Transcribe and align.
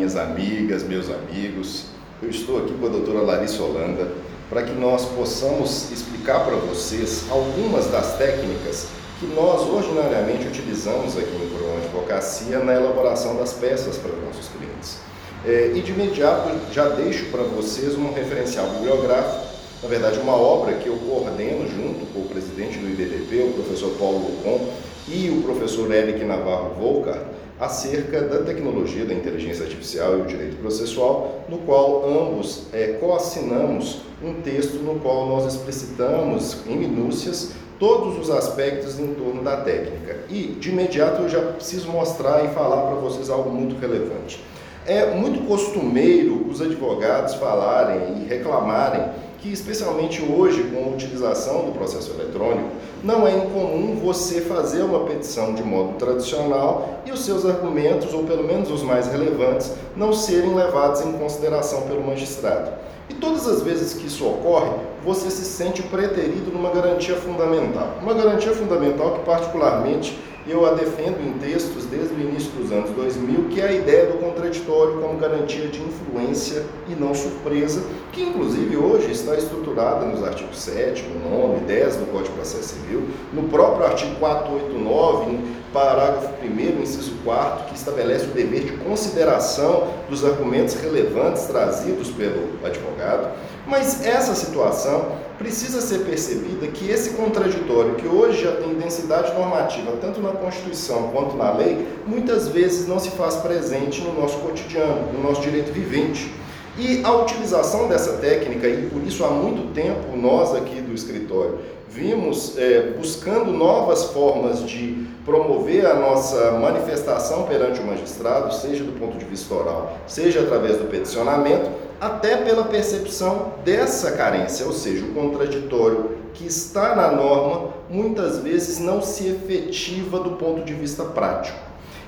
minhas 0.00 0.16
amigas, 0.16 0.82
meus 0.82 1.10
amigos. 1.10 1.84
Eu 2.22 2.30
estou 2.30 2.56
aqui 2.56 2.72
com 2.72 2.86
a 2.86 2.88
doutora 2.88 3.20
Larissa 3.20 3.62
Holanda 3.62 4.10
para 4.48 4.62
que 4.62 4.72
nós 4.72 5.04
possamos 5.04 5.92
explicar 5.92 6.42
para 6.46 6.56
vocês 6.56 7.26
algumas 7.30 7.86
das 7.88 8.16
técnicas 8.16 8.88
que 9.18 9.26
nós 9.26 9.60
ordinariamente 9.68 10.46
utilizamos 10.46 11.18
aqui 11.18 11.36
em 11.36 11.50
Coroa 11.50 11.76
Advocacia 11.84 12.60
na 12.60 12.74
elaboração 12.74 13.36
das 13.36 13.52
peças 13.52 13.98
para 13.98 14.10
os 14.10 14.24
nossos 14.24 14.48
clientes. 14.48 14.96
É, 15.44 15.72
e 15.76 15.82
de 15.82 15.92
imediato 15.92 16.48
já 16.72 16.88
deixo 16.88 17.26
para 17.26 17.42
vocês 17.42 17.94
um 17.94 18.10
referencial 18.10 18.68
bibliográfico, 18.70 19.48
na 19.82 19.88
verdade 19.90 20.18
uma 20.18 20.34
obra 20.34 20.76
que 20.76 20.86
eu 20.86 20.96
coordeno 20.96 21.68
junto 21.68 22.06
com 22.14 22.20
o 22.20 22.28
presidente 22.30 22.78
do 22.78 22.88
IBDP, 22.88 23.50
o 23.50 23.52
professor 23.52 23.90
Paulo 23.98 24.18
Lucon, 24.18 24.66
e 25.06 25.28
o 25.28 25.42
professor 25.42 25.92
Eric 25.92 26.24
Navarro 26.24 26.74
Volcar, 26.80 27.22
acerca 27.60 28.22
da 28.22 28.38
tecnologia 28.38 29.04
da 29.04 29.12
inteligência 29.12 29.64
artificial 29.64 30.18
e 30.18 30.22
o 30.22 30.24
direito 30.24 30.56
processual, 30.56 31.44
no 31.48 31.58
qual 31.58 32.08
ambos 32.08 32.64
é, 32.72 32.94
coassinamos 32.94 34.00
um 34.24 34.40
texto 34.40 34.76
no 34.76 34.98
qual 35.00 35.26
nós 35.26 35.54
explicitamos 35.54 36.58
em 36.66 36.76
minúcias 36.76 37.52
todos 37.78 38.18
os 38.18 38.30
aspectos 38.30 38.98
em 38.98 39.14
torno 39.14 39.42
da 39.42 39.58
técnica. 39.58 40.18
E, 40.28 40.56
de 40.58 40.70
imediato, 40.70 41.22
eu 41.22 41.28
já 41.28 41.40
preciso 41.40 41.88
mostrar 41.88 42.44
e 42.44 42.48
falar 42.48 42.82
para 42.82 42.96
vocês 42.96 43.30
algo 43.30 43.50
muito 43.50 43.78
relevante. 43.80 44.42
É 44.86 45.14
muito 45.14 45.46
costumeiro 45.46 46.46
os 46.48 46.60
advogados 46.60 47.34
falarem 47.34 48.22
e 48.22 48.28
reclamarem 48.28 49.02
que, 49.40 49.52
especialmente 49.52 50.22
hoje, 50.22 50.62
com 50.64 50.84
a 50.84 50.88
utilização 50.94 51.64
do 51.64 51.72
processo 51.72 52.12
eletrônico, 52.12 52.68
não 53.02 53.26
é 53.26 53.36
incomum 53.36 53.96
você 53.96 54.42
fazer 54.42 54.82
uma 54.82 55.00
petição 55.06 55.54
de 55.54 55.62
modo 55.62 55.94
tradicional 55.94 57.00
e 57.06 57.10
os 57.10 57.24
seus 57.24 57.46
argumentos, 57.46 58.12
ou 58.12 58.24
pelo 58.24 58.44
menos 58.44 58.70
os 58.70 58.82
mais 58.82 59.06
relevantes, 59.06 59.72
não 59.96 60.12
serem 60.12 60.54
levados 60.54 61.00
em 61.00 61.12
consideração 61.12 61.82
pelo 61.82 62.06
magistrado. 62.06 62.70
E 63.08 63.14
todas 63.14 63.48
as 63.48 63.62
vezes 63.62 63.94
que 63.94 64.06
isso 64.06 64.24
ocorre, 64.24 64.70
você 65.04 65.30
se 65.30 65.44
sente 65.44 65.82
preterido 65.82 66.52
numa 66.52 66.70
garantia 66.70 67.16
fundamental. 67.16 67.98
Uma 68.00 68.14
garantia 68.14 68.52
fundamental 68.52 69.14
que, 69.14 69.24
particularmente, 69.24 70.16
eu 70.46 70.66
a 70.66 70.72
defendo 70.72 71.20
em 71.20 71.32
textos 71.38 71.84
desde 71.84 72.14
o 72.14 72.20
início 72.20 72.50
dos 72.52 72.72
anos 72.72 72.90
2000, 72.90 73.48
que 73.50 73.60
é 73.60 73.68
a 73.68 73.72
ideia 73.72 74.06
do 74.06 74.18
contraditório 74.18 75.00
como 75.00 75.18
garantia 75.18 75.68
de 75.68 75.80
influência 75.80 76.64
e 76.88 76.94
não 76.94 77.14
surpresa, 77.14 77.82
que 78.12 78.22
inclusive 78.22 78.76
hoje 78.76 79.12
está 79.12 79.36
estruturada 79.36 80.06
nos 80.06 80.24
artigos 80.24 80.58
7, 80.58 81.04
9 81.30 81.58
e 81.58 81.64
10 81.66 81.96
do 81.96 82.06
Código 82.06 82.30
de 82.30 82.34
Processo 82.34 82.74
Civil, 82.74 83.06
no 83.32 83.44
próprio 83.44 83.86
artigo 83.86 84.16
489, 84.16 85.38
parágrafo 85.72 86.30
1 86.42 86.82
inciso 86.82 87.12
4 87.22 87.66
que 87.66 87.74
estabelece 87.74 88.24
o 88.24 88.30
dever 88.30 88.64
de 88.64 88.72
consideração 88.78 89.88
dos 90.08 90.24
argumentos 90.24 90.74
relevantes 90.74 91.44
trazidos 91.44 92.10
pelo 92.10 92.48
advogado. 92.64 93.30
Mas 93.70 94.04
essa 94.04 94.34
situação 94.34 95.12
precisa 95.38 95.80
ser 95.80 96.00
percebida 96.00 96.66
que 96.66 96.90
esse 96.90 97.10
contraditório, 97.10 97.94
que 97.94 98.06
hoje 98.06 98.42
já 98.42 98.52
tem 98.56 98.74
densidade 98.74 99.32
normativa, 99.32 99.92
tanto 100.00 100.20
na 100.20 100.30
Constituição 100.30 101.10
quanto 101.12 101.36
na 101.36 101.52
lei, 101.52 101.86
muitas 102.04 102.48
vezes 102.48 102.88
não 102.88 102.98
se 102.98 103.10
faz 103.10 103.36
presente 103.36 104.00
no 104.02 104.20
nosso 104.20 104.38
cotidiano, 104.38 105.12
no 105.12 105.22
nosso 105.22 105.40
direito 105.40 105.72
vivente. 105.72 106.32
E 106.76 107.00
a 107.04 107.12
utilização 107.12 107.86
dessa 107.86 108.14
técnica, 108.14 108.66
e 108.66 108.88
por 108.90 109.02
isso 109.04 109.24
há 109.24 109.30
muito 109.30 109.72
tempo 109.72 110.16
nós 110.16 110.52
aqui 110.54 110.80
do 110.80 110.92
escritório 110.92 111.58
vimos 111.88 112.56
é, 112.56 112.92
buscando 112.96 113.52
novas 113.52 114.04
formas 114.04 114.64
de 114.68 115.06
promover 115.24 115.86
a 115.86 115.94
nossa 115.94 116.52
manifestação 116.52 117.44
perante 117.44 117.80
o 117.80 117.84
magistrado, 117.84 118.54
seja 118.54 118.84
do 118.84 118.98
ponto 118.98 119.18
de 119.18 119.24
vista 119.24 119.52
oral, 119.54 119.98
seja 120.06 120.40
através 120.40 120.76
do 120.76 120.84
peticionamento, 120.84 121.70
até 122.00 122.38
pela 122.38 122.64
percepção 122.64 123.52
dessa 123.64 124.12
carência, 124.12 124.64
ou 124.64 124.72
seja, 124.72 125.04
o 125.04 125.12
contraditório 125.12 126.18
que 126.32 126.46
está 126.46 126.96
na 126.96 127.12
norma 127.12 127.74
muitas 127.90 128.38
vezes 128.38 128.78
não 128.78 129.02
se 129.02 129.26
efetiva 129.28 130.20
do 130.20 130.30
ponto 130.32 130.64
de 130.64 130.72
vista 130.72 131.04
prático. 131.04 131.58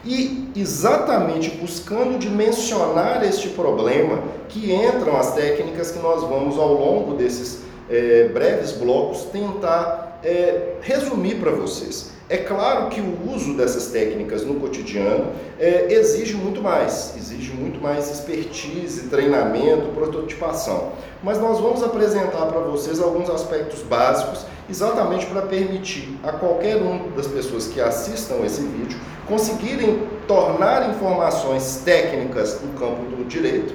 E 0.05 0.51
exatamente 0.57 1.51
buscando 1.51 2.19
dimensionar 2.19 3.23
este 3.25 3.51
problema 3.51 4.23
que 4.49 4.73
entram 4.73 5.17
as 5.17 5.35
técnicas 5.35 5.91
que 5.91 5.99
nós 6.01 6.23
vamos 6.23 6.59
ao 6.59 6.73
longo 6.73 7.15
desses 7.15 7.61
é, 7.89 8.29
breves 8.33 8.73
blocos 8.73 9.25
tentar 9.33 10.21
é, 10.25 10.75
resumir 10.81 11.37
para 11.37 11.51
vocês. 11.51 12.11
É 12.33 12.39
claro 12.39 12.89
que 12.89 12.99
o 12.99 13.31
uso 13.31 13.53
dessas 13.53 13.89
técnicas 13.89 14.43
no 14.43 14.55
cotidiano 14.55 15.33
é, 15.61 15.93
exige 15.93 16.33
muito 16.33 16.63
mais, 16.63 17.13
exige 17.15 17.53
muito 17.53 17.79
mais 17.79 18.11
expertise, 18.11 19.11
treinamento, 19.11 19.89
prototipação. 19.89 20.93
Mas 21.23 21.39
nós 21.39 21.61
vamos 21.61 21.83
apresentar 21.83 22.47
para 22.47 22.61
vocês 22.61 23.03
alguns 23.03 23.29
aspectos 23.29 23.83
básicos, 23.83 24.47
exatamente 24.71 25.27
para 25.27 25.43
permitir 25.43 26.19
a 26.23 26.33
qualquer 26.33 26.77
um 26.77 27.11
das 27.15 27.27
pessoas 27.27 27.67
que 27.67 27.83
assistam 27.83 28.37
esse 28.47 28.63
vídeo 28.63 28.99
conseguirem 29.27 30.01
tornar 30.27 30.89
informações 30.89 31.83
técnicas 31.85 32.63
no 32.63 32.73
campo 32.79 33.15
do 33.15 33.27
direito 33.27 33.75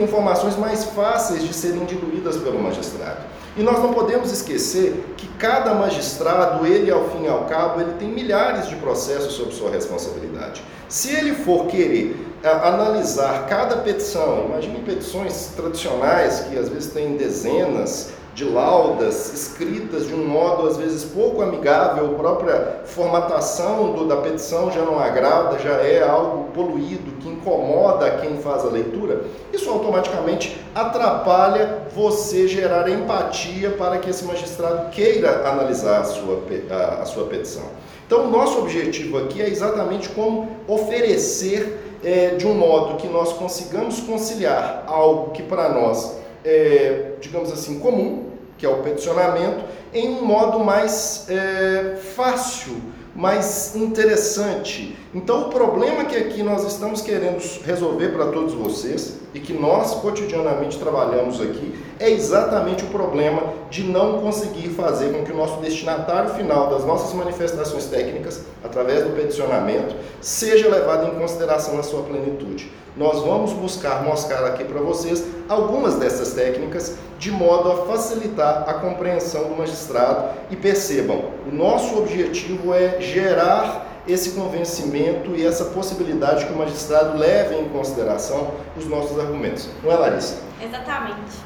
informações 0.00 0.56
mais 0.56 0.84
fáceis 0.84 1.44
de 1.44 1.54
serem 1.54 1.84
diluídas 1.84 2.36
pelo 2.38 2.58
magistrado. 2.58 3.20
E 3.56 3.62
nós 3.62 3.78
não 3.78 3.92
podemos 3.94 4.32
esquecer 4.32 5.14
que 5.16 5.28
cada 5.38 5.74
magistrado, 5.74 6.66
ele 6.66 6.90
ao 6.90 7.08
fim 7.10 7.24
e 7.24 7.28
ao 7.28 7.44
cabo, 7.44 7.80
ele 7.80 7.92
tem 8.00 8.08
milhares 8.08 8.68
de 8.68 8.74
processos 8.76 9.34
sob 9.34 9.54
sua 9.54 9.70
responsabilidade. 9.70 10.60
Se 10.88 11.10
ele 11.14 11.34
for 11.34 11.66
querer 11.66 12.16
a, 12.42 12.48
eh, 12.48 12.68
analisar 12.68 13.46
cada 13.46 13.76
petição, 13.76 14.46
imagine 14.46 14.80
petições 14.80 15.52
tradicionais 15.54 16.40
que 16.40 16.58
às 16.58 16.68
vezes 16.68 16.92
têm 16.92 17.16
dezenas, 17.16 18.10
de 18.34 18.44
laudas 18.44 19.32
escritas 19.32 20.08
de 20.08 20.14
um 20.14 20.26
modo 20.26 20.66
às 20.66 20.76
vezes 20.76 21.04
pouco 21.04 21.40
amigável, 21.40 22.06
a 22.06 22.18
própria 22.18 22.80
formatação 22.84 23.92
do, 23.92 24.06
da 24.06 24.16
petição 24.16 24.72
já 24.72 24.82
não 24.82 24.98
agrada, 24.98 25.58
já 25.60 25.74
é 25.74 26.02
algo 26.02 26.50
poluído 26.52 27.12
que 27.20 27.28
incomoda 27.28 28.10
quem 28.20 28.38
faz 28.38 28.64
a 28.64 28.68
leitura, 28.68 29.22
isso 29.52 29.70
automaticamente 29.70 30.60
atrapalha 30.74 31.84
você 31.94 32.48
gerar 32.48 32.90
empatia 32.90 33.70
para 33.70 33.98
que 33.98 34.10
esse 34.10 34.24
magistrado 34.24 34.90
queira 34.90 35.48
analisar 35.48 36.00
a 36.00 36.04
sua, 36.04 36.42
a, 36.70 37.02
a 37.02 37.04
sua 37.06 37.26
petição. 37.26 37.64
Então, 38.06 38.30
nosso 38.30 38.58
objetivo 38.58 39.16
aqui 39.16 39.40
é 39.40 39.48
exatamente 39.48 40.08
como 40.10 40.48
oferecer 40.66 41.98
é, 42.04 42.34
de 42.34 42.46
um 42.46 42.54
modo 42.54 42.96
que 42.96 43.08
nós 43.08 43.32
consigamos 43.32 44.00
conciliar 44.00 44.84
algo 44.86 45.30
que 45.30 45.42
para 45.42 45.70
nós 45.70 46.23
é, 46.44 47.12
digamos 47.20 47.50
assim, 47.52 47.78
comum, 47.78 48.30
que 48.58 48.66
é 48.66 48.68
o 48.68 48.82
peticionamento, 48.82 49.64
em 49.92 50.10
um 50.10 50.24
modo 50.24 50.60
mais 50.60 51.26
é, 51.28 51.96
fácil, 52.14 52.76
mais 53.14 53.74
interessante. 53.76 54.96
Então, 55.14 55.42
o 55.42 55.48
problema 55.50 56.04
que 56.04 56.16
aqui 56.16 56.42
nós 56.42 56.64
estamos 56.64 57.00
querendo 57.00 57.40
resolver 57.64 58.08
para 58.08 58.26
todos 58.26 58.54
vocês 58.54 59.23
e 59.34 59.40
que 59.40 59.52
nós 59.52 59.94
cotidianamente 59.96 60.78
trabalhamos 60.78 61.40
aqui 61.40 61.74
é 61.98 62.08
exatamente 62.08 62.84
o 62.84 62.88
problema 62.88 63.42
de 63.68 63.82
não 63.82 64.20
conseguir 64.20 64.68
fazer 64.70 65.12
com 65.12 65.24
que 65.24 65.32
o 65.32 65.36
nosso 65.36 65.60
destinatário 65.60 66.30
final 66.30 66.70
das 66.70 66.84
nossas 66.84 67.12
manifestações 67.12 67.86
técnicas, 67.86 68.42
através 68.62 69.02
do 69.02 69.10
peticionamento, 69.10 69.94
seja 70.20 70.68
levado 70.68 71.08
em 71.08 71.18
consideração 71.18 71.76
na 71.76 71.82
sua 71.82 72.02
plenitude. 72.02 72.70
Nós 72.96 73.20
vamos 73.22 73.52
buscar 73.52 74.04
mostrar 74.04 74.46
aqui 74.46 74.62
para 74.64 74.80
vocês 74.80 75.24
algumas 75.48 75.96
dessas 75.96 76.32
técnicas 76.32 76.94
de 77.18 77.30
modo 77.30 77.72
a 77.72 77.76
facilitar 77.86 78.64
a 78.68 78.74
compreensão 78.74 79.48
do 79.48 79.56
magistrado 79.56 80.28
e 80.50 80.56
percebam, 80.56 81.24
o 81.46 81.52
nosso 81.52 81.98
objetivo 81.98 82.72
é 82.72 83.00
gerar 83.00 83.93
esse 84.06 84.32
convencimento 84.32 85.34
e 85.34 85.46
essa 85.46 85.66
possibilidade 85.66 86.44
que 86.46 86.52
o 86.52 86.56
magistrado 86.56 87.16
leve 87.16 87.56
em 87.56 87.68
consideração 87.68 88.52
os 88.76 88.86
nossos 88.86 89.18
argumentos. 89.18 89.68
Não 89.82 89.92
é, 89.92 89.96
Larissa? 89.96 90.42
Exatamente. 90.60 91.38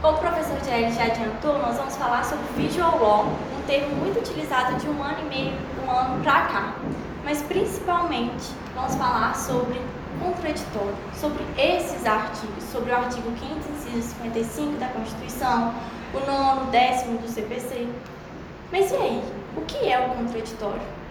Como 0.00 0.16
o 0.16 0.20
professor 0.20 0.56
Thierry 0.60 0.92
já 0.92 1.04
adiantou, 1.04 1.58
nós 1.58 1.76
vamos 1.76 1.96
falar 1.96 2.24
sobre 2.24 2.44
visual 2.56 2.98
law, 3.00 3.24
um 3.24 3.62
termo 3.66 3.96
muito 3.96 4.18
utilizado 4.18 4.76
de 4.76 4.88
um 4.88 5.02
ano 5.02 5.18
e 5.22 5.28
meio, 5.28 5.52
um 5.84 5.90
ano 5.90 6.22
para 6.22 6.42
cá. 6.42 6.76
Mas 7.24 7.42
principalmente 7.42 8.52
vamos 8.74 8.94
falar 8.94 9.34
sobre 9.34 9.80
contraditório 10.20 10.94
sobre 11.14 11.44
esses 11.58 12.04
artigos, 12.06 12.64
sobre 12.72 12.90
o 12.90 12.96
artigo 12.96 13.30
5 13.38 13.54
inciso 13.72 14.14
55 14.14 14.78
da 14.78 14.88
Constituição, 14.88 15.74
o 16.14 16.20
nono, 16.26 16.70
décimo 16.70 17.18
do 17.18 17.28
CPC. 17.28 17.88
Mas 18.72 18.90
e 18.90 18.96
aí? 18.96 19.22
O 19.56 19.60
que 19.62 19.88
é 19.88 19.98
o 19.98 20.10
contraditório? 20.14 21.05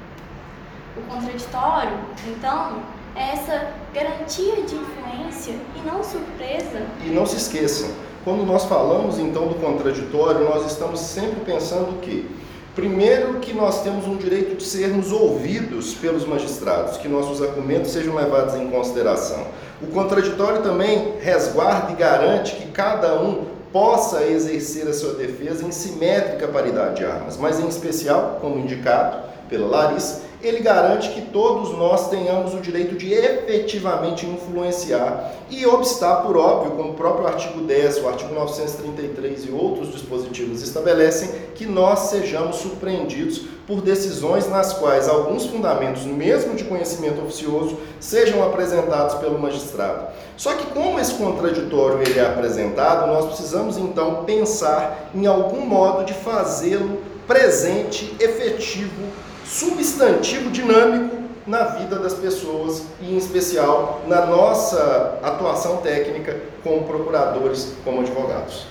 O 0.98 1.02
contraditório, 1.14 1.98
então, 2.28 2.82
é 3.16 3.34
essa 3.34 3.68
garantia 3.94 4.56
de 4.64 4.76
influência 4.76 5.56
e 5.76 5.86
não 5.86 6.04
surpresa. 6.04 6.86
E 7.04 7.10
não 7.10 7.26
se 7.26 7.38
esqueçam, 7.38 7.90
quando 8.24 8.46
nós 8.46 8.66
falamos 8.66 9.20
então 9.20 9.48
do 9.48 9.56
contraditório, 9.56 10.46
nós 10.46 10.66
estamos 10.66 11.00
sempre 11.00 11.40
pensando 11.42 12.00
que 12.02 12.30
Primeiro, 12.76 13.40
que 13.40 13.54
nós 13.54 13.84
temos 13.84 14.06
um 14.06 14.18
direito 14.18 14.58
de 14.58 14.64
sermos 14.66 15.10
ouvidos 15.10 15.94
pelos 15.94 16.28
magistrados, 16.28 16.98
que 16.98 17.08
nossos 17.08 17.42
argumentos 17.42 17.92
sejam 17.92 18.14
levados 18.14 18.54
em 18.56 18.70
consideração. 18.70 19.48
O 19.82 19.88
contraditório 19.88 20.62
também 20.62 21.14
resguarda 21.22 21.94
e 21.94 21.96
garante 21.96 22.54
que 22.58 22.68
cada 22.72 23.18
um 23.22 23.46
possa 23.72 24.24
exercer 24.26 24.90
a 24.90 24.94
sua 24.94 25.14
defesa 25.14 25.66
em 25.66 25.72
simétrica 25.72 26.50
paridade 26.50 26.98
de 26.98 27.06
armas, 27.06 27.38
mas 27.38 27.62
em 27.62 27.68
especial, 27.70 28.40
como 28.42 28.60
indicado 28.60 29.20
pela 29.48 29.68
Larissa, 29.68 30.24
ele 30.48 30.60
garante 30.60 31.10
que 31.10 31.22
todos 31.22 31.72
nós 31.78 32.10
tenhamos 32.10 32.54
o 32.54 32.60
direito 32.60 32.96
de 32.96 33.14
efetivamente 33.14 34.26
influenciar 34.26 35.34
e 35.50 35.66
obstar 35.66 36.24
por 36.24 36.38
óbvio, 36.38 36.72
como 36.72 36.92
o 36.92 36.94
próprio 36.94 37.28
artigo 37.28 37.62
10, 37.62 38.04
o 38.04 38.08
artigo 38.08 38.34
933 38.34 39.46
e 39.46 39.52
outros 39.52 39.92
dispositivos 39.92 40.62
estabelecem, 40.62 41.30
que 41.56 41.66
nós 41.66 42.00
sejamos 42.10 42.58
surpreendidos 42.58 43.42
por 43.66 43.82
decisões 43.82 44.48
nas 44.48 44.74
quais 44.74 45.10
alguns 45.10 45.46
fundamentos, 45.46 46.04
mesmo 46.04 46.56
de 46.56 46.64
conhecimento 46.64 47.22
oficioso, 47.22 47.78
sejam 48.00 48.44
apresentados 48.44 49.16
pelo 49.16 49.40
magistrado. 49.40 50.08
Só 50.38 50.54
que 50.54 50.68
como 50.68 51.00
esse 51.00 51.16
contraditório 51.16 52.02
ele 52.02 52.20
é 52.20 52.26
apresentado, 52.26 53.08
nós 53.08 53.26
precisamos 53.26 53.78
então 53.78 54.24
pensar 54.26 55.10
em 55.16 55.26
algum 55.26 55.62
modo 55.62 56.06
de 56.06 56.14
fazê-lo 56.14 57.00
presente, 57.26 58.16
efetivo 58.20 59.26
substantivo 59.46 60.50
dinâmico 60.50 61.24
na 61.48 61.64
vida 61.66 62.00
das 62.00 62.16
pessoas 62.16 62.86
e, 63.00 63.14
em 63.14 63.18
especial, 63.18 64.02
na 64.08 64.26
nossa 64.26 65.20
atuação 65.22 65.78
técnica 65.78 66.42
como 66.64 66.84
procuradores, 66.84 67.76
como 67.84 68.02
advogados. 68.02 68.66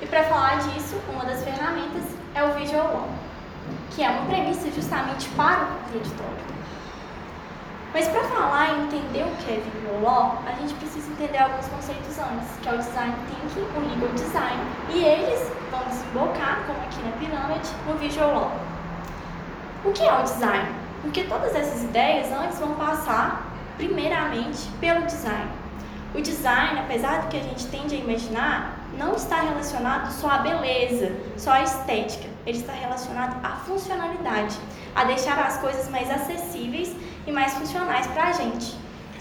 E 0.00 0.06
para 0.06 0.22
falar 0.24 0.60
disso, 0.60 0.94
uma 1.12 1.24
das 1.24 1.42
ferramentas 1.42 2.04
é 2.34 2.44
o 2.44 2.54
Visual 2.54 3.08
que 3.94 4.02
é 4.02 4.10
uma 4.10 4.26
premissa 4.26 4.70
justamente 4.72 5.28
para 5.30 5.62
o 5.62 5.66
contraditório. 5.66 6.54
Mas 7.92 8.08
para 8.08 8.24
falar 8.24 8.74
e 8.74 8.82
entender 8.82 9.22
o 9.22 9.36
que 9.36 9.52
é 9.52 9.60
Visual 9.60 10.02
Law, 10.02 10.42
a 10.46 10.52
gente 10.60 10.74
precisa 10.74 11.08
entender 11.12 11.38
alguns 11.38 11.66
conceitos 11.68 12.18
antes, 12.18 12.48
que 12.60 12.68
é 12.68 12.72
o 12.72 12.78
Design 12.78 13.14
Thinking, 13.28 13.66
o 13.76 13.80
Legal 13.88 14.08
Design, 14.14 14.62
e 14.92 15.04
eles 15.04 15.48
vão 15.70 15.80
desembocar, 15.84 16.64
como 16.66 16.80
aqui 16.80 17.00
na 17.02 17.12
pirâmide, 17.18 17.70
no 17.86 17.96
Visual 17.96 18.34
Law. 18.34 18.73
O 19.84 19.92
que 19.92 20.02
é 20.02 20.18
o 20.18 20.22
design? 20.22 20.66
Porque 21.02 21.24
todas 21.24 21.54
essas 21.54 21.82
ideias 21.82 22.32
antes 22.32 22.58
vão 22.58 22.74
passar, 22.74 23.54
primeiramente, 23.76 24.66
pelo 24.80 25.04
design. 25.04 25.50
O 26.14 26.22
design, 26.22 26.80
apesar 26.80 27.22
do 27.22 27.28
que 27.28 27.36
a 27.36 27.42
gente 27.42 27.66
tende 27.66 27.94
a 27.94 27.98
imaginar, 27.98 28.88
não 28.96 29.14
está 29.14 29.42
relacionado 29.42 30.10
só 30.10 30.30
à 30.30 30.38
beleza, 30.38 31.12
só 31.36 31.50
à 31.50 31.62
estética. 31.62 32.28
Ele 32.46 32.56
está 32.56 32.72
relacionado 32.72 33.44
à 33.44 33.56
funcionalidade, 33.56 34.56
a 34.94 35.04
deixar 35.04 35.38
as 35.38 35.58
coisas 35.58 35.90
mais 35.90 36.10
acessíveis 36.10 36.90
e 37.26 37.30
mais 37.30 37.52
funcionais 37.52 38.06
para 38.06 38.28
a 38.28 38.32
gente. 38.32 38.74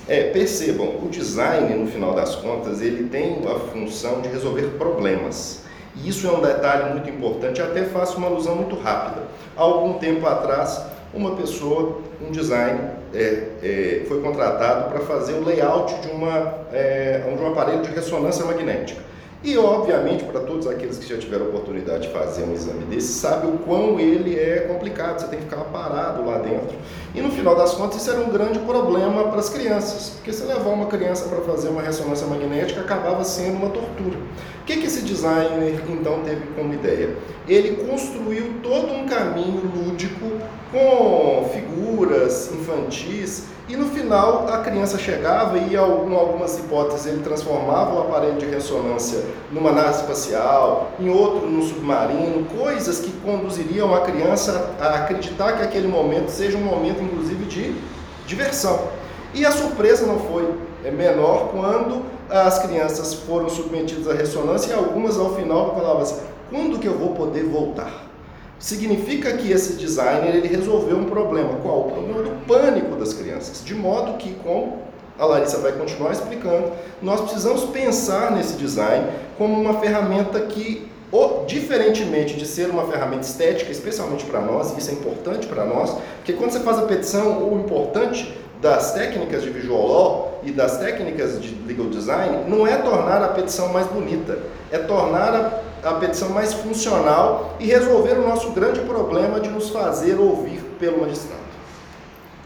É, 0.08 0.32
percebam, 0.32 0.98
o 1.04 1.10
design, 1.10 1.76
no 1.76 1.92
final 1.92 2.14
das 2.14 2.36
contas, 2.36 2.80
ele 2.80 3.10
tem 3.10 3.42
a 3.46 3.60
função 3.72 4.22
de 4.22 4.30
resolver 4.30 4.78
problemas. 4.78 5.63
E 5.96 6.10
isso 6.10 6.28
é 6.28 6.32
um 6.32 6.42
detalhe 6.42 6.92
muito 6.92 7.10
importante, 7.10 7.62
até 7.62 7.84
faço 7.84 8.18
uma 8.18 8.28
alusão 8.28 8.56
muito 8.56 8.76
rápida. 8.76 9.24
Há 9.56 9.62
algum 9.62 9.94
tempo 10.00 10.26
atrás, 10.26 10.84
uma 11.14 11.36
pessoa, 11.36 12.02
um 12.22 12.32
design, 12.32 12.80
é, 13.14 13.44
é, 13.62 14.06
foi 14.08 14.22
contratado 14.22 14.90
para 14.90 15.02
fazer 15.02 15.34
o 15.34 15.46
layout 15.46 15.94
de, 16.02 16.10
uma, 16.10 16.66
é, 16.72 17.20
de 17.20 17.42
um 17.42 17.48
aparelho 17.48 17.84
de 17.84 17.90
ressonância 17.92 18.44
magnética. 18.46 19.02
E, 19.44 19.58
obviamente, 19.58 20.24
para 20.24 20.40
todos 20.40 20.66
aqueles 20.66 20.98
que 20.98 21.06
já 21.06 21.18
tiveram 21.18 21.48
oportunidade 21.48 22.08
de 22.08 22.14
fazer 22.14 22.44
um 22.44 22.54
exame 22.54 22.86
desse, 22.86 23.12
sabe 23.12 23.46
o 23.46 23.58
quão 23.58 24.00
ele 24.00 24.40
é 24.40 24.62
complicado, 24.62 25.20
você 25.20 25.28
tem 25.28 25.40
que 25.40 25.46
ficar 25.46 25.66
parado 25.66 26.26
lá 26.26 26.38
dentro. 26.38 26.78
E, 27.14 27.20
no 27.20 27.30
final 27.30 27.54
das 27.54 27.74
contas, 27.74 28.02
isso 28.02 28.10
era 28.10 28.22
um 28.22 28.30
grande 28.30 28.60
problema 28.60 29.26
para 29.26 29.40
as 29.40 29.50
crianças, 29.50 30.12
porque 30.12 30.32
se 30.32 30.44
levar 30.46 30.70
uma 30.70 30.86
criança 30.86 31.28
para 31.28 31.42
fazer 31.42 31.68
uma 31.68 31.82
ressonância 31.82 32.26
magnética 32.26 32.80
acabava 32.80 33.22
sendo 33.26 33.58
uma 33.58 33.70
tortura. 33.70 34.18
O 34.62 34.66
que, 34.66 34.78
que 34.78 34.88
esse 34.88 35.02
designer, 35.02 35.84
então, 35.90 36.22
teve 36.22 36.48
como 36.56 36.74
ideia? 36.74 37.14
Ele 37.46 37.86
construiu 37.86 38.54
todo 38.64 38.94
um 38.94 39.06
caminho 39.06 39.70
lúdico 39.76 40.26
com 40.72 41.50
figuras 41.54 42.50
infantis 42.54 43.44
e 43.70 43.78
no 43.78 43.86
final 43.88 44.48
a 44.50 44.58
criança 44.58 44.98
chegava 44.98 45.58
e, 45.58 45.74
em 45.74 45.78
algumas 45.78 46.60
hipóteses, 46.60 47.06
ele 47.06 47.24
transformava 47.24 47.96
o 47.96 48.02
aparelho 48.02 48.38
de 48.38 48.46
ressonância 48.46 49.24
numa 49.52 49.72
nave 49.72 50.02
espacial, 50.02 50.92
em 51.00 51.10
outro 51.10 51.48
no 51.48 51.64
submarino, 51.64 52.46
coisas 52.58 53.00
que 53.00 53.12
conduziriam 53.22 53.96
a 53.96 54.02
criança 54.02 54.76
a 54.80 54.96
acreditar 54.96 55.54
que 55.54 55.64
aquele 55.64 55.88
momento 55.88 56.30
seja 56.30 56.58
um 56.58 56.64
momento, 56.64 57.02
inclusive, 57.02 57.46
de 57.46 57.76
diversão. 58.28 58.88
E 59.34 59.46
a 59.46 59.52
surpresa 59.52 60.06
não 60.06 60.20
foi 60.20 60.54
menor 60.92 61.50
quando 61.50 62.04
as 62.30 62.60
crianças 62.60 63.14
foram 63.14 63.50
submetidas 63.50 64.10
à 64.10 64.14
ressonância 64.14 64.72
e 64.72 64.76
algumas 64.76 65.18
ao 65.18 65.36
final 65.36 65.74
falavam 65.74 66.02
assim: 66.02 66.22
quando 66.50 66.80
que 66.80 66.88
eu 66.88 66.98
vou 66.98 67.14
poder 67.14 67.44
voltar? 67.46 68.13
Significa 68.64 69.34
que 69.34 69.52
esse 69.52 69.74
designer 69.74 70.34
ele 70.34 70.48
resolveu 70.48 70.96
um 70.96 71.04
problema. 71.04 71.56
Qual? 71.62 71.80
O 71.80 71.92
problema 71.92 72.24
do 72.24 72.46
pânico 72.46 72.96
das 72.96 73.14
crianças. 73.14 73.62
De 73.62 73.76
modo 73.76 74.18
que, 74.18 74.34
como 74.36 74.78
a 75.20 75.26
Larissa 75.26 75.58
vai 75.58 75.74
continuar 75.74 76.14
explicando, 76.14 76.72
nós 77.02 77.20
precisamos 77.20 77.66
pensar 77.66 78.32
nesse 78.32 78.54
design 78.54 79.06
como 79.38 79.60
uma 79.60 79.82
ferramenta 79.82 80.40
que, 80.40 80.88
diferentemente 81.46 82.38
de 82.38 82.46
ser 82.46 82.70
uma 82.70 82.88
ferramenta 82.88 83.24
estética, 83.24 83.70
especialmente 83.70 84.24
para 84.24 84.40
nós, 84.40 84.78
isso 84.78 84.92
é 84.92 84.94
importante 84.94 85.46
para 85.46 85.66
nós, 85.66 85.98
porque 86.16 86.32
quando 86.32 86.52
você 86.52 86.62
faz 86.62 86.80
a 86.80 86.84
petição, 86.84 87.44
o 87.44 87.60
importante 87.60 88.34
das 88.62 88.94
técnicas 88.94 89.44
de 89.44 89.50
visual 89.50 89.86
law 89.86 90.42
e 90.42 90.52
das 90.52 90.78
técnicas 90.78 91.42
de 91.42 91.54
legal 91.68 91.88
design 91.88 92.50
não 92.50 92.66
é 92.66 92.78
tornar 92.78 93.22
a 93.22 93.28
petição 93.28 93.74
mais 93.74 93.88
bonita, 93.88 94.40
é 94.72 94.78
tornar 94.78 95.36
a, 95.36 95.73
a 95.84 95.94
petição 95.96 96.30
mais 96.30 96.54
funcional 96.54 97.56
e 97.60 97.68
resolver 97.68 98.14
o 98.14 98.28
nosso 98.28 98.52
grande 98.52 98.80
problema 98.82 99.40
de 99.40 99.50
nos 99.50 99.70
fazer 99.70 100.16
ouvir 100.16 100.62
pelo 100.80 101.02
magistrado. 101.02 101.44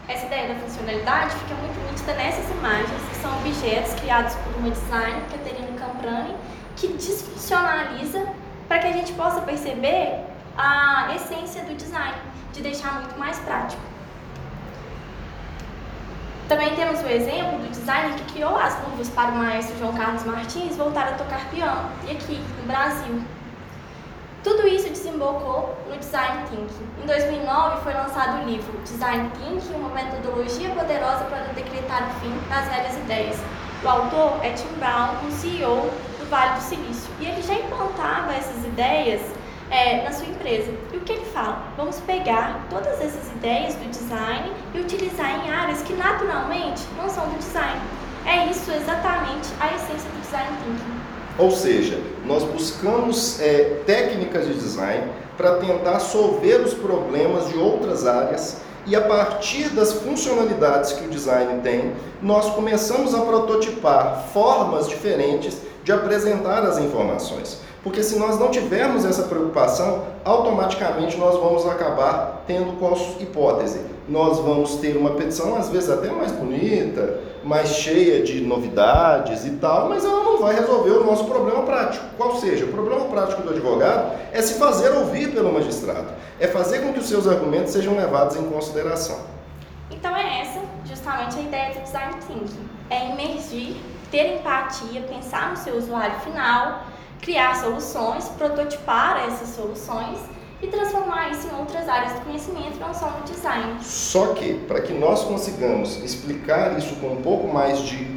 Essa 0.08 0.26
ideia 0.26 0.54
da 0.54 0.60
funcionalidade 0.62 1.36
fica 1.36 1.54
muito 1.56 1.92
nítida 1.92 2.14
nessas 2.14 2.50
imagens, 2.50 3.02
que 3.10 3.16
são 3.18 3.38
objetos 3.38 3.94
criados 3.96 4.34
por 4.36 4.56
uma 4.56 4.72
designer, 4.72 5.22
Caterina 5.32 5.68
Camprani, 5.78 6.36
que 6.76 6.88
desfuncionaliza 6.88 8.26
para 8.68 8.80
que 8.80 8.88
a 8.88 8.92
gente 8.94 9.14
possa 9.14 9.42
perceber 9.42 10.20
a 10.58 11.14
essência 11.16 11.64
do 11.64 11.76
design, 11.76 12.16
de 12.54 12.62
deixar 12.62 13.02
muito 13.02 13.20
mais 13.20 13.38
prático. 13.40 13.82
Também 16.48 16.74
temos 16.76 17.02
o 17.02 17.08
exemplo 17.08 17.60
do 17.60 17.70
designer 17.70 18.16
que 18.16 18.34
criou 18.34 18.56
as 18.56 18.74
luvas 18.86 19.10
para 19.10 19.32
o 19.32 19.36
maestro 19.36 19.78
João 19.80 19.94
Carlos 19.94 20.24
Martins 20.24 20.78
voltar 20.78 21.10
a 21.10 21.12
tocar 21.12 21.50
piano, 21.50 21.90
e 22.08 22.12
aqui 22.12 22.42
no 22.62 22.66
Brasil. 22.66 23.22
Tudo 24.46 24.66
isso 24.66 24.88
desembocou 24.88 25.78
no 25.90 25.98
Design 25.98 26.46
Thinking. 26.50 26.88
Em 27.04 27.06
2009 27.06 27.82
foi 27.84 27.94
lançado 27.94 28.42
o 28.42 28.50
livro 28.50 28.80
Design 28.86 29.30
Thinking, 29.32 29.76
uma 29.76 29.90
metodologia 29.90 30.70
poderosa 30.70 31.26
para 31.26 31.52
decretar 31.54 32.04
o 32.04 32.20
fim 32.22 32.34
das 32.48 32.70
velhas 32.70 32.96
ideias. 32.96 33.38
O 33.84 33.90
autor 33.90 34.40
é 34.42 34.52
Tim 34.52 34.74
Brown, 34.80 35.16
um 35.28 35.32
CEO 35.32 35.92
do 36.18 36.30
Vale 36.30 36.54
do 36.54 36.62
Silício, 36.62 37.12
e 37.20 37.26
ele 37.26 37.42
já 37.42 37.56
implantava 37.56 38.34
essas 38.34 38.64
ideias 38.66 39.22
é, 39.70 40.04
na 40.04 40.12
sua 40.12 40.26
empresa. 40.28 40.72
E 40.94 40.98
o 40.98 41.02
que 41.02 41.14
ele 41.14 41.26
fala? 41.26 41.64
Vamos 41.76 42.00
pegar 42.02 42.66
todas 42.70 43.02
essas 43.02 43.28
ideias 43.36 43.76
do 43.76 43.90
design 43.90 44.52
e 44.74 44.80
utilizar 44.80 45.46
em 45.46 45.50
áreas 45.50 45.82
que 45.82 45.94
naturalmente 45.94 46.84
não 46.98 47.10
são 47.10 47.28
do 47.28 47.38
design. 47.38 47.80
É 48.26 48.50
isso 48.50 48.72
exatamente 48.72 49.50
a 49.60 49.68
essência 49.68 50.10
do 50.10 50.22
design 50.22 50.50
thinking. 50.64 50.98
Ou 51.40 51.52
seja, 51.52 52.00
nós 52.26 52.44
buscamos 52.44 53.40
é, 53.40 53.82
técnicas 53.86 54.48
de 54.48 54.54
design 54.54 55.12
para 55.38 55.58
tentar 55.58 56.00
solver 56.00 56.62
os 56.62 56.74
problemas 56.74 57.48
de 57.50 57.58
outras 57.58 58.08
áreas 58.08 58.62
e 58.88 58.96
a 58.96 59.02
partir 59.02 59.70
das 59.70 59.92
funcionalidades 59.92 60.94
que 60.94 61.06
o 61.06 61.10
design 61.10 61.62
tem, 61.62 61.94
nós 62.22 62.50
começamos 62.56 63.14
a 63.14 63.20
prototipar 63.20 64.28
formas 64.34 64.88
diferentes 64.88 65.62
de 65.84 65.92
apresentar 65.92 66.64
as 66.64 66.78
informações. 66.78 67.60
Porque 67.88 68.04
se 68.04 68.20
nós 68.20 68.38
não 68.38 68.52
tivermos 68.52 69.06
essa 69.06 69.24
preocupação, 69.24 70.04
automaticamente 70.26 71.16
nós 71.16 71.40
vamos 71.40 71.66
acabar 71.66 72.44
tendo 72.46 72.78
qual 72.78 72.98
hipótese? 73.18 73.80
Nós 74.10 74.40
vamos 74.40 74.76
ter 74.76 74.98
uma 74.98 75.12
petição, 75.12 75.56
às 75.56 75.70
vezes 75.70 75.90
até 75.90 76.10
mais 76.10 76.34
bonita, 76.34 77.22
mais 77.46 77.70
cheia 77.70 78.22
de 78.22 78.42
novidades 78.42 79.46
e 79.46 79.52
tal, 79.52 79.88
mas 79.88 80.04
ela 80.04 80.22
não 80.22 80.38
vai 80.38 80.54
resolver 80.54 80.90
o 80.90 81.06
nosso 81.06 81.24
problema 81.24 81.64
prático. 81.64 82.04
Qual 82.18 82.36
seja, 82.36 82.66
o 82.66 82.74
problema 82.74 83.06
prático 83.06 83.42
do 83.42 83.52
advogado 83.52 84.18
é 84.34 84.42
se 84.42 84.56
fazer 84.56 84.90
ouvir 84.90 85.32
pelo 85.32 85.54
magistrado, 85.54 86.08
é 86.42 86.48
fazer 86.48 86.80
com 86.80 86.92
que 86.92 87.00
os 87.00 87.08
seus 87.08 87.26
argumentos 87.26 87.72
sejam 87.72 87.96
levados 87.96 88.36
em 88.36 88.44
consideração. 88.50 89.22
Então 89.90 90.14
é 90.14 90.42
essa 90.42 90.60
justamente 90.86 91.40
a 91.40 91.42
ideia 91.42 91.74
do 91.74 91.84
design 91.84 92.16
thinking, 92.28 92.68
é 92.90 93.12
emergir, 93.12 93.78
ter 94.12 94.40
empatia, 94.40 95.04
pensar 95.04 95.52
no 95.52 95.56
seu 95.56 95.78
usuário 95.78 96.20
final, 96.20 96.82
criar 97.22 97.56
soluções, 97.56 98.30
prototipar 98.30 99.26
essas 99.28 99.50
soluções 99.50 100.20
e 100.62 100.68
transformar 100.68 101.30
isso 101.30 101.48
em 101.48 101.60
outras 101.60 101.88
áreas 101.88 102.14
do 102.14 102.22
conhecimento, 102.22 102.80
não 102.80 102.94
só 102.94 103.12
no 103.12 103.24
design. 103.24 103.78
Só 103.82 104.34
que, 104.34 104.56
para 104.68 104.82
que 104.82 104.94
nós 104.94 105.24
consigamos 105.24 105.98
explicar 106.04 106.78
isso 106.78 106.96
com 106.96 107.14
um 107.14 107.22
pouco 107.22 107.48
mais 107.48 107.80
de 107.80 108.08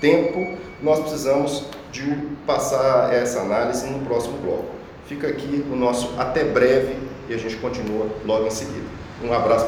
tempo, 0.00 0.58
nós 0.82 0.98
precisamos 1.00 1.64
de 1.92 2.16
passar 2.46 3.14
essa 3.14 3.40
análise 3.40 3.86
no 3.86 4.04
próximo 4.04 4.38
bloco. 4.38 4.74
Fica 5.06 5.28
aqui 5.28 5.64
o 5.70 5.76
nosso 5.76 6.10
até 6.18 6.44
breve 6.44 6.98
e 7.28 7.34
a 7.34 7.38
gente 7.38 7.56
continua 7.56 8.08
logo 8.24 8.46
em 8.46 8.50
seguida. 8.50 8.86
Um 9.22 9.32
abraço 9.32 9.62